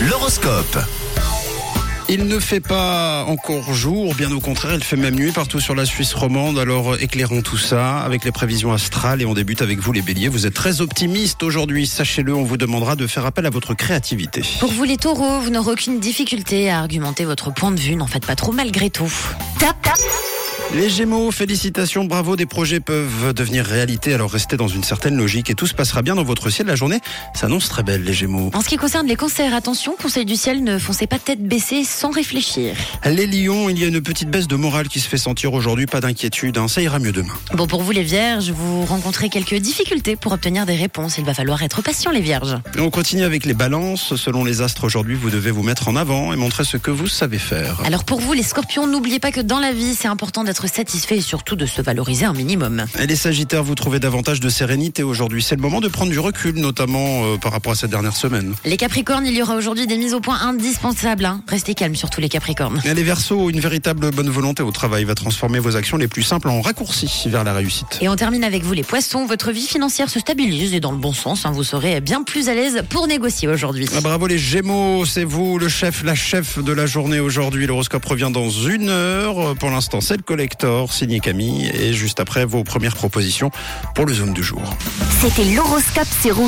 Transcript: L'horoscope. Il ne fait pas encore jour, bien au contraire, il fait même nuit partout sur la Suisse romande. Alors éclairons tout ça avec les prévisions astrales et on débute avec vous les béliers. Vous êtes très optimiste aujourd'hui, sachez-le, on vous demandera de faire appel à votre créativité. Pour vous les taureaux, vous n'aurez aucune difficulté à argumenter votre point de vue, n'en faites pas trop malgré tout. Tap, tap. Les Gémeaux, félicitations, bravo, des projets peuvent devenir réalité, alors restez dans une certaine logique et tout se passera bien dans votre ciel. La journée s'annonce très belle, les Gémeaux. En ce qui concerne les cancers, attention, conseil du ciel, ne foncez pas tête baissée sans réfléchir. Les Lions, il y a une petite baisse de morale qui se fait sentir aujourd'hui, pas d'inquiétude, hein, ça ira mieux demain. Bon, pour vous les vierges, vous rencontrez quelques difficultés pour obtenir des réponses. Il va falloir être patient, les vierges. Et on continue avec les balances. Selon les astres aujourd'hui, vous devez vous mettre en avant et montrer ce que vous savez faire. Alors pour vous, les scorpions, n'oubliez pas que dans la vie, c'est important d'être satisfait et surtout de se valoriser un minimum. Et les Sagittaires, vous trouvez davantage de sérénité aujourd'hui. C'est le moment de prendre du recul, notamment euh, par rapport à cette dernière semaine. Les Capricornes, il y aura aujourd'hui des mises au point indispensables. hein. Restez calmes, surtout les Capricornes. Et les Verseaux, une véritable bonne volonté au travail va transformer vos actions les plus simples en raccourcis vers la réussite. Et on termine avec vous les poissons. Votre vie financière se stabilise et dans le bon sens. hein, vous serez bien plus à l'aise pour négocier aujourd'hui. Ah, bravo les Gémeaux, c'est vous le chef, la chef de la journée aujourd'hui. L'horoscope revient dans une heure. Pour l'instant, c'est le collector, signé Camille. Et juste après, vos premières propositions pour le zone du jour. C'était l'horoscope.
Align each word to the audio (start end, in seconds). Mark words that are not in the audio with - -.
L'horoscope. 0.00 0.78
Il 2.08 2.26
ne 2.26 2.38
fait 2.38 2.60
pas 2.60 3.24
encore 3.26 3.72
jour, 3.72 4.14
bien 4.14 4.30
au 4.32 4.40
contraire, 4.40 4.74
il 4.74 4.84
fait 4.84 4.96
même 4.96 5.14
nuit 5.14 5.30
partout 5.30 5.60
sur 5.60 5.74
la 5.74 5.86
Suisse 5.86 6.12
romande. 6.12 6.58
Alors 6.58 7.00
éclairons 7.00 7.42
tout 7.42 7.56
ça 7.56 8.00
avec 8.00 8.24
les 8.24 8.32
prévisions 8.32 8.72
astrales 8.72 9.22
et 9.22 9.24
on 9.24 9.34
débute 9.34 9.62
avec 9.62 9.78
vous 9.78 9.92
les 9.92 10.02
béliers. 10.02 10.28
Vous 10.28 10.46
êtes 10.46 10.54
très 10.54 10.80
optimiste 10.80 11.42
aujourd'hui, 11.42 11.86
sachez-le, 11.86 12.34
on 12.34 12.42
vous 12.42 12.56
demandera 12.56 12.96
de 12.96 13.06
faire 13.06 13.24
appel 13.24 13.46
à 13.46 13.50
votre 13.50 13.74
créativité. 13.74 14.42
Pour 14.60 14.72
vous 14.72 14.84
les 14.84 14.96
taureaux, 14.96 15.40
vous 15.40 15.50
n'aurez 15.50 15.72
aucune 15.72 16.00
difficulté 16.00 16.70
à 16.70 16.80
argumenter 16.80 17.24
votre 17.24 17.52
point 17.52 17.70
de 17.70 17.80
vue, 17.80 17.96
n'en 17.96 18.06
faites 18.06 18.26
pas 18.26 18.36
trop 18.36 18.52
malgré 18.52 18.90
tout. 18.90 19.12
Tap, 19.58 19.80
tap. 19.82 19.98
Les 20.74 20.88
Gémeaux, 20.88 21.30
félicitations, 21.30 22.04
bravo, 22.04 22.34
des 22.34 22.46
projets 22.46 22.80
peuvent 22.80 23.34
devenir 23.34 23.62
réalité, 23.62 24.14
alors 24.14 24.30
restez 24.30 24.56
dans 24.56 24.68
une 24.68 24.82
certaine 24.82 25.14
logique 25.18 25.50
et 25.50 25.54
tout 25.54 25.66
se 25.66 25.74
passera 25.74 26.00
bien 26.00 26.14
dans 26.14 26.24
votre 26.24 26.48
ciel. 26.48 26.66
La 26.66 26.76
journée 26.76 26.98
s'annonce 27.34 27.68
très 27.68 27.82
belle, 27.82 28.04
les 28.04 28.14
Gémeaux. 28.14 28.50
En 28.54 28.62
ce 28.62 28.70
qui 28.70 28.78
concerne 28.78 29.06
les 29.06 29.14
cancers, 29.14 29.54
attention, 29.54 29.94
conseil 30.00 30.24
du 30.24 30.34
ciel, 30.34 30.64
ne 30.64 30.78
foncez 30.78 31.06
pas 31.06 31.18
tête 31.18 31.46
baissée 31.46 31.84
sans 31.84 32.10
réfléchir. 32.10 32.74
Les 33.04 33.26
Lions, 33.26 33.68
il 33.68 33.78
y 33.78 33.84
a 33.84 33.86
une 33.86 34.00
petite 34.00 34.30
baisse 34.30 34.48
de 34.48 34.56
morale 34.56 34.88
qui 34.88 34.98
se 34.98 35.08
fait 35.10 35.18
sentir 35.18 35.52
aujourd'hui, 35.52 35.84
pas 35.84 36.00
d'inquiétude, 36.00 36.56
hein, 36.56 36.68
ça 36.68 36.80
ira 36.80 36.98
mieux 36.98 37.12
demain. 37.12 37.34
Bon, 37.52 37.66
pour 37.66 37.82
vous 37.82 37.92
les 37.92 38.02
vierges, 38.02 38.50
vous 38.50 38.86
rencontrez 38.86 39.28
quelques 39.28 39.56
difficultés 39.56 40.16
pour 40.16 40.32
obtenir 40.32 40.64
des 40.64 40.76
réponses. 40.76 41.18
Il 41.18 41.24
va 41.24 41.34
falloir 41.34 41.62
être 41.62 41.82
patient, 41.82 42.10
les 42.10 42.22
vierges. 42.22 42.56
Et 42.78 42.80
on 42.80 42.90
continue 42.90 43.24
avec 43.24 43.44
les 43.44 43.54
balances. 43.54 44.16
Selon 44.16 44.42
les 44.42 44.62
astres 44.62 44.84
aujourd'hui, 44.84 45.16
vous 45.16 45.28
devez 45.28 45.50
vous 45.50 45.62
mettre 45.62 45.88
en 45.88 45.96
avant 45.96 46.32
et 46.32 46.36
montrer 46.36 46.64
ce 46.64 46.78
que 46.78 46.90
vous 46.90 47.08
savez 47.08 47.38
faire. 47.38 47.78
Alors 47.84 48.04
pour 48.04 48.20
vous, 48.20 48.32
les 48.32 48.42
scorpions, 48.42 48.86
n'oubliez 48.86 49.18
pas 49.18 49.32
que 49.32 49.42
dans 49.42 49.58
la 49.58 49.74
vie, 49.74 49.94
c'est 49.94 50.08
important 50.08 50.44
d'être 50.44 50.61
satisfait 50.66 51.18
et 51.18 51.20
surtout 51.20 51.56
de 51.56 51.66
se 51.66 51.80
valoriser 51.82 52.24
un 52.24 52.32
minimum. 52.32 52.84
Et 53.00 53.06
les 53.06 53.16
Sagittaires, 53.16 53.62
vous 53.64 53.74
trouvez 53.74 54.00
davantage 54.00 54.40
de 54.40 54.48
sérénité 54.48 55.02
aujourd'hui. 55.02 55.42
C'est 55.42 55.56
le 55.56 55.62
moment 55.62 55.80
de 55.80 55.88
prendre 55.88 56.10
du 56.10 56.18
recul, 56.18 56.54
notamment 56.58 57.24
euh, 57.24 57.36
par 57.36 57.52
rapport 57.52 57.72
à 57.72 57.74
cette 57.76 57.90
dernière 57.90 58.16
semaine. 58.16 58.54
Les 58.64 58.76
Capricornes, 58.76 59.26
il 59.26 59.34
y 59.34 59.42
aura 59.42 59.56
aujourd'hui 59.56 59.86
des 59.86 59.96
mises 59.96 60.14
au 60.14 60.20
point 60.20 60.38
indispensables. 60.40 61.24
hein. 61.24 61.42
Restez 61.48 61.74
calmes, 61.74 61.94
surtout 61.96 62.20
les 62.20 62.28
Capricornes. 62.28 62.80
Et 62.84 62.94
les 62.94 63.02
Verseaux, 63.02 63.50
une 63.50 63.60
véritable 63.60 64.10
bonne 64.10 64.30
volonté 64.30 64.62
au 64.62 64.70
travail 64.70 65.04
va 65.04 65.14
transformer 65.14 65.58
vos 65.58 65.76
actions 65.76 65.96
les 65.96 66.08
plus 66.08 66.22
simples 66.22 66.48
en 66.48 66.60
raccourcis 66.60 67.10
vers 67.26 67.44
la 67.44 67.52
réussite. 67.52 67.98
Et 68.00 68.08
on 68.08 68.16
termine 68.16 68.44
avec 68.44 68.62
vous 68.62 68.72
les 68.72 68.82
poissons. 68.82 69.26
Votre 69.26 69.50
vie 69.52 69.66
financière 69.66 70.08
se 70.10 70.20
stabilise 70.20 70.74
et 70.74 70.80
dans 70.80 70.92
le 70.92 70.98
bon 70.98 71.12
sens. 71.12 71.44
hein, 71.46 71.50
vous 71.52 71.64
serez 71.64 72.00
bien 72.00 72.22
plus 72.22 72.48
à 72.48 72.54
l'aise 72.54 72.82
pour 72.88 73.06
négocier 73.06 73.48
aujourd'hui. 73.48 73.86
Ah, 73.96 74.00
bravo 74.00 74.26
les 74.26 74.38
Gémeaux, 74.38 75.04
c'est 75.04 75.24
vous 75.24 75.58
le 75.58 75.68
chef, 75.68 76.02
la 76.04 76.14
chef 76.14 76.58
de 76.62 76.72
la 76.72 76.86
journée 76.86 77.20
aujourd'hui. 77.20 77.66
L'horoscope 77.66 78.04
revient 78.04 78.30
dans 78.32 78.50
une 78.50 78.88
heure. 78.88 79.54
Pour 79.56 79.70
l'instant, 79.70 80.00
c'est 80.00 80.16
le 80.16 80.22
collector, 80.42 80.92
signé 80.92 81.20
Camille. 81.20 81.70
Et 81.72 81.92
juste 81.92 82.18
après, 82.18 82.44
vos 82.44 82.64
premières 82.64 82.96
propositions 82.96 83.52
pour 83.94 84.06
le 84.06 84.14
zone 84.14 84.32
du 84.32 84.42
jour. 84.42 84.60
C'était 85.20 85.44
l'horoscope. 85.44 86.08